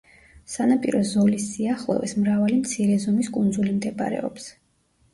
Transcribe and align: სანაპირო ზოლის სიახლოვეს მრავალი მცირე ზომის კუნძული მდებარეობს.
სანაპირო 0.53 1.01
ზოლის 1.09 1.45
სიახლოვეს 1.51 2.17
მრავალი 2.23 2.59
მცირე 2.65 2.99
ზომის 3.07 3.33
კუნძული 3.39 3.79
მდებარეობს. 3.81 4.53